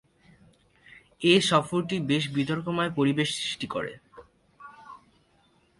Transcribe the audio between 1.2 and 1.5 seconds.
এ